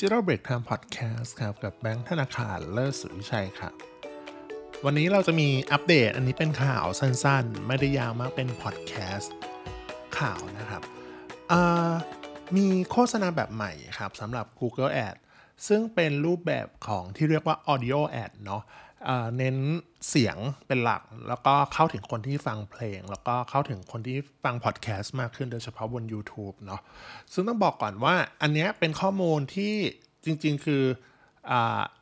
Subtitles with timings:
[0.00, 3.72] Digital Break Time Podcast ครับกับแบงค์ธนาคารเลิศสุวิชัยครับ
[4.84, 9.32] วันนี้เราจะมีอัปเดตอันนี้เป็นข่าวสั้นๆ ไม่ได้ยาวมากเป็นพอดแคสต์
[10.18, 10.82] ข่าวนะครับ
[12.56, 15.16] มีโฆษณาแบบใหม่ครับสำหรับ Google Ad
[15.68, 18.62] ซึ่งเป็นรูปแบบของที่เรียกว่า Audio Ad เนาะ
[19.36, 19.56] เน้น
[20.08, 20.36] เสียง
[20.66, 26.80] เป็นหลัก แล้วก็เข้าถึงคนที่ฟังเพลง แล้วก็เข้าถึงคนที่ฟังพอดแคสต์มากขึ้นโดยเฉพาะบน YouTube เนาะ
[27.32, 29.72] ซึ่งต้องบอกก่อนว่าอันนี้เป็นข้อมูลที่
[30.24, 30.82] จริงๆ คือ
[31.50, 31.52] อ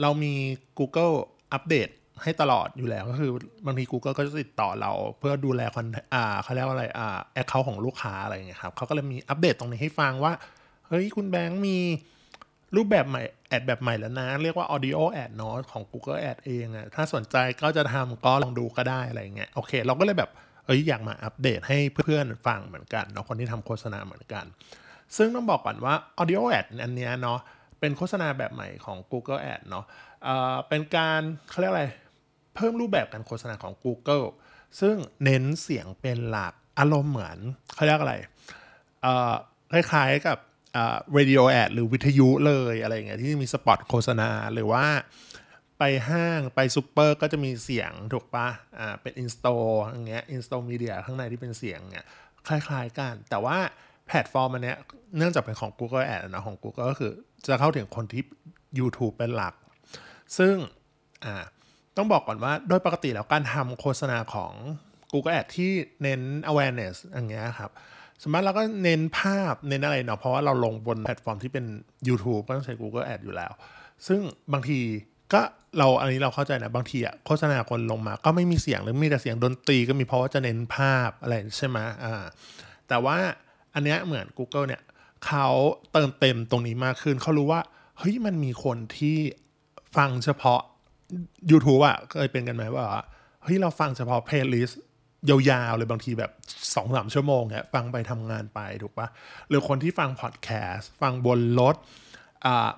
[0.00, 0.34] เรามี
[0.78, 1.14] Google
[1.52, 1.88] อัปเดต
[2.22, 3.32] ให้ตลอดอยู่แล้วก็คือ
[3.66, 10.32] บางที Google ก็จะติดต่อเราเพื่อดูแลคอนอ่าเขาเรียกว่าอะไรอ่าแอคเคาท์ของลูกค้าอะไรอย่างเงี้ยครับเขาก็เลยมีอัปเดตตรงนี้ให้ฟังว่า
[10.88, 11.78] เฮ้ย คุณแบงค์มี
[12.76, 20.30] รูปแบบใหม่ แอดแบบใหม่แล้วนะ เรียกว่า audio ad เนาะของ Google Ad เองอะถ้าสนใจก็จะทำก็ลองดูก็ได้อะไรเงี้ยโอเค เราก็เลยแบบ
[20.66, 24.44] เอ้ยอยากมาอัปเดตให้เพื่อนๆฟังเหมือนกันเนาะคนที่ทำโฆษณาเหมือนกัน
[25.16, 27.38] ซึ่งต้องบอกก่อนว่า audio ad อันเนี้ยเนาะ
[27.80, 29.84] เป็นโฆษณาแบบใหม่ของ Google Ad เนาะ
[30.24, 31.86] เอ่อเป็นการเขาเรียกอะไร
[32.54, 34.26] เพิ่มรูปแบบการโฆษณาของ Google
[34.80, 34.94] ซึ่ง
[35.24, 37.38] เน้นเสียงเป็นหลักอารมณ์เหมือน
[37.74, 38.14] เขาเรียกอะไร
[39.02, 39.34] เอ่อ
[39.72, 40.38] คล้ายๆกับ
[40.76, 44.86] อ่า radio ad หรือวิทยุเลยอะไรเงี้ยที่มีสปอตโฆษณาหรือว่า
[45.78, 52.06] ไปห้างไปซูเปอร์ก็จะมีเสียงถูกปะอ่าเป็น in-store อย่างเงี้ย in-store media ข้างในที่เป็นเสียงเนี่ย
[52.48, 53.58] คล้ายๆกัน แต่ว่า
[54.06, 54.76] แพลตฟอร์มอันเนี้ย
[55.16, 57.12] เนื่องจากเป็นของ Google Ad นะของ Google ก็คือ
[57.46, 58.22] จะเข้าถึงคนที่
[58.78, 59.54] YouTube เป็นหลัก
[60.38, 60.54] ซึ่ง
[61.24, 61.44] อ่า
[61.96, 64.52] ต้องบอกก่อนว่าโดยปกติแล้วการทำโฆษณาของ
[65.12, 65.70] Google Ad ที่
[66.02, 66.20] เน้น
[66.50, 67.70] awareness อย่างเงี้ยครับ
[68.22, 71.64] สมมติเราก็เน้นภาพเน้นอะไรเนาะเพราะว่าเราลงบนแพลตฟอร์มที่เป็น
[72.08, 73.52] YouTube ก็ต้องใช้ Google Ad อยู่แล้ว
[74.06, 74.20] ซึ่ง
[74.52, 74.80] บางที
[75.32, 75.40] ก็
[75.78, 82.24] เราอันนี้เราเข้าใจนะบางทีอะโฆษณาคนลงมา ก็ไม่มีเสียงหรือมีแต่เสียงดนตรีก็มีเพราะว่าจะเน้นภาพอะไรใช่ไหมอ่า
[82.88, 83.16] แต่ว่า
[83.74, 84.82] อันเนี้ยเหมือน Google เนี่ย
[85.26, 85.46] เขา
[85.92, 87.60] เติมเต็มตรงนี้มากขึ้นเขารู้ว่า
[87.98, 89.16] เฮ้ยมันมีคนที่
[89.96, 90.60] ฟังเฉพาะ
[91.50, 92.84] YouTube อะเคยเป็นกันไหมว่า
[93.42, 94.80] เฮ้ยเราฟังเฉพาะเพลย์ลิสต์
[95.30, 96.32] ยาวๆเลยบางทีแบบ
[96.74, 99.08] สองสามชั่วโมงเนี่ยฟังไปทำงานไปถูกปะ
[99.48, 101.76] หรือคนที่ฟังพอดแคสต์ฟังบนรถ
[102.46, 102.68] อ่า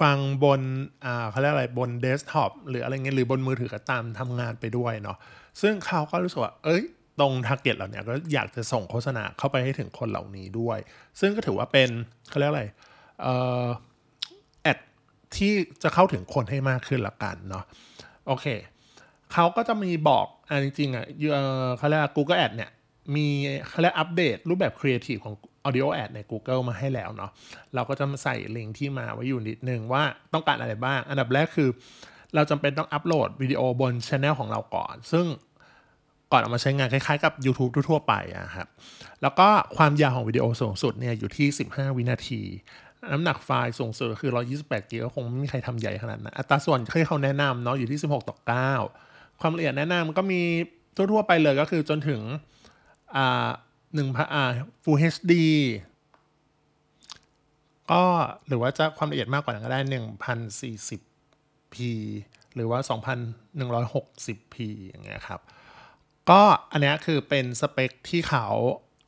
[0.00, 0.60] ฟังบน
[1.04, 5.16] อ่าเขาเรียกอะไรบนเดสก์ท็อปหรืออะไรเงี้ยหรือบนมือถือก็ตามทำงานไปด้วยเนาะ
[5.60, 6.82] ซึ่งเขาก็รู้สึกว่า เอ้ย
[7.20, 10.78] ตรง target เราเนี่ยก็อยากจะส่งโฆษณาเข้าไปให้ถึงคนเหล่านี้ด้วย
[11.20, 11.88] ซึ่งก็ถือว่าเป็น
[12.28, 12.64] เขาเรียกอะไร
[13.22, 13.34] เอ่
[13.64, 13.66] อ
[14.62, 14.78] ad
[15.36, 17.64] ที่จะเข้าถึงคนให้มากขึ้นละกันเนาะ
[18.26, 18.46] โอเค
[19.32, 21.06] เขาก็จะมีบอกอ่าจริง ๆ อะ
[21.78, 22.70] เขาเรียก Google Ad เนี่ย
[23.14, 23.26] มี
[23.68, 25.34] เขาเรียกอัปเดตรูปแบบ Creative ของ
[25.66, 27.30] Audio Ad ใน Google มาให้แล้วเนาะ
[27.74, 31.68] เราก็จะมาใส่ลิงก์ที่มาไว้อยู่นิดนึงว่าต้องการอะไรบ้าง อันดับแรกคือ
[32.34, 35.26] เราจำเป็นต้องอัปโหลดวิดีโอบนช anel ของเราก่อน ซึ่ง
[36.32, 38.68] ก่อนเอามาใช้งานคล้ายๆกับ YouTube ทั่วๆไปอะครับ
[39.22, 42.42] แล้วก็ความยาวของวิดีโอสูงสุดเนี่ยอยู่ที่ 15 วินาที
[43.12, 48.36] น้ำหนักไฟล์สูงสุดคือ 128กิกก็คงไม่มีใครทำใหญ่ขนาดนั้น อัตราส่วนที่เขาแนะนำเนาะอยู่ที่ 16 ต่อ
[48.86, 49.05] 9
[49.40, 50.40] ความละเอียดแนะนำก็มี
[50.96, 52.20] ทั่วๆไปเลยก็คือจนถึง
[53.16, 53.48] อ่า
[53.94, 54.44] หนึ่งพันอ่า
[54.82, 55.32] Full HD
[57.90, 58.02] ก็
[58.46, 61.74] หรือว่าจะความละเอียดมากกว่านั้นก็ได้ 1040p
[62.54, 62.78] หรือว่า
[63.58, 64.54] 2160p
[64.86, 65.40] อย่างเงี้ยครับ
[66.30, 66.40] ก็
[66.72, 68.46] อันเนี้ยคือเป็นสเปคที่เขา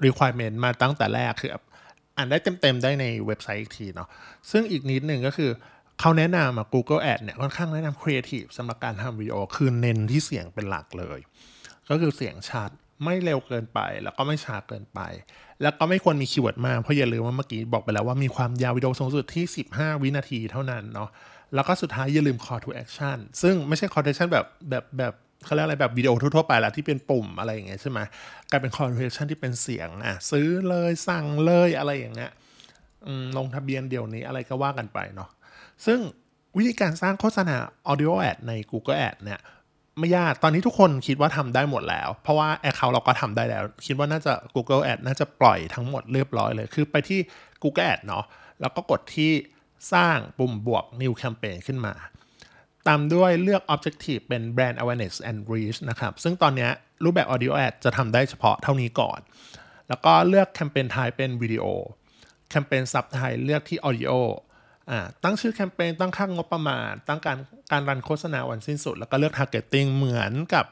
[0.04, 1.50] requirement มาตั้งแต่แรกคือ
[2.16, 4.08] อ่านได้เต็มๆ ได้ในเว็บไซต์อีกทีเนาะ
[4.50, 5.50] ซึ่งอีกนิดหนึ่งก็คือ
[6.00, 11.18] เขาแนะนำมา Google Ad เนี่ยค่อนข้างแนะนำ Creative สำหรับการทำวิดีโอคือเน้นที่เสียงเป็นหลักเลย
[11.90, 12.70] ก็คือเสียงชัด
[13.04, 15.00] ไม่เร็วเกินไป แล้วก็ไม่ช้าเกินไป
[15.62, 19.44] แล้วก็ไม่ควรมีคีย์เวิร์ดมากเพราะอย่าลืมว่าเมื่อกี้บอกไปแล้วว่ามีความยาววิดีโอสูงสุดที่
[19.74, 21.08] 15 วินาทีเท่านั้นเนาะ
[21.54, 25.12] แล้วก็สุดท้ายอย่าลืม call to action ซึ่งไม่ใช่ call to action แบบแบบแบบ
[25.44, 28.00] เขาเรียกอะไรแบบวิดีโอทั่วๆไปแล้วที่เป็นปุ่มอะไรอย่างเงี้ยใช่ไหม
[28.50, 32.30] กลายเป็น call to action ที่เป็นเสียงอะซื้อเลยสั่งเลยอะไรอย่างเงี้ย
[33.36, 35.30] ลงทะเบียนเดี๋ยวนี้อะไรก็ว่ากันไปเนาะ
[35.86, 35.98] ซึ่ง
[36.56, 37.56] วิธีการสร้างโฆษณา
[37.90, 39.40] audio ad ใน Google Ad เนี่ย
[39.98, 47.20] ไม่ยาก ตอนนี้ทุกคนคิดว่าทำได้หมดแล้ว เพราะว่า Account เราก็ทำได้แล้ว คิดว่าน่าจะ Google Ad น่าจะปล่อยทั้งหมดเรียบร้อยเลย คือไปที่
[47.62, 48.24] Google Ad เนาะ
[48.60, 49.30] แล้วก็กดที่
[49.92, 51.94] สร้างปุ่มบวก New Campaign ขึ้นมา
[52.86, 56.70] ตามด้วยเลือก Objective เป็น Brand Awareness and Reach นะครับ ซึ่งตอนเนี้ย
[57.04, 59.20] รูปแบบ Audio Ad จะทำได้เฉพาะเท่านี้ก่อน
[59.88, 61.64] แล้วก็เลือกแคมเปญไทยเป็นวิดีโอ
[62.50, 64.12] แคมเปญซับไทยเลือกที่ Audio
[65.24, 67.38] ตั้งชื่อแคมเปญตั้งค่างงบประมาณ ตั้งการ
[67.72, 70.64] การรันโฆษณาวันสิ้นสุด แล้วก็เลือก Targeting เหมือนกับ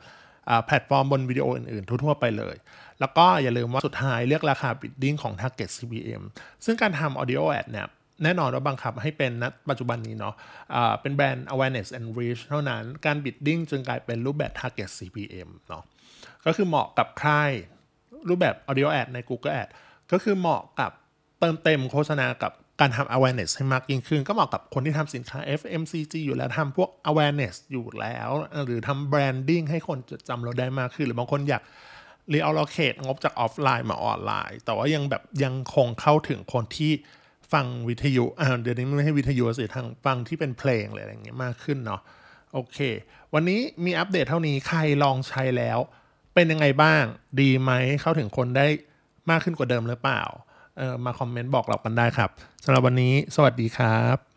[0.67, 2.57] แพลตฟอร์มบนวิดีโออื่นๆ ทั่ว ๆ ไปเลย
[3.01, 6.23] แล้วก็อย่าลืมว่าสุดท้ายเลือกราคา bidding ของ Target CPM
[6.65, 7.87] ซึ่งการทำ Audio Ad เนี่ย
[8.25, 10.35] แน่นอนว่าบังคับให้เป็นณปัจจุบันนี้เนาะ
[10.75, 15.83] อ่าเป็นแบรนด์ awareness and reach เท่านั้น การ bidding จึงกลายเป็นรูปแบบ target CPM เนาะ
[16.47, 17.31] ก็คือเหมาะกับใคร
[18.29, 19.69] รูปแบบ audio ad ใน Google Ad
[20.13, 20.91] ก็คือเหมาะกับ
[21.41, 28.31] เติมเต็มโฆษณากับ การทำ awareness ให้มากยิ่งขึ้น ก็เหมาะกับคนที่ทำสินค้า FMCG อยู่แล้วทำพวก awareness อยู่แล้ว
[28.67, 31.63] หรือทำ branding ให้คนจดจำเราได้มากขึ้น หรือบางคนอยาก
[32.33, 36.93] reallocate งบจากออฟไลน์มาออนไลน์ แต่ว่ายังแบบยังคงเข้าถึงคนที่
[37.53, 42.01] ฟังวิทยุอ่าเดี๋ยวนี้ไม่ให้วิทยุสิทางฟังที่เป็นเพลงอะไรอย่างเงี้ยมากขึ้นเนาะ
[42.53, 42.79] โอเค
[43.35, 45.79] วันนี้มีอัปเดตเท่านี้ใครลองใช้แล้ว
[46.35, 47.05] เป็นยังไงบ้าง
[47.41, 48.67] ดีไหมเข้าถึงคนได้
[49.31, 50.23] มากขึ้นกว่าเดิมหรือเปล่า
[51.05, 52.31] มาคอมเมนต์บอกเรากันได้ครับ
[52.65, 54.36] สำหรับวันนี้ สวัสดีครับ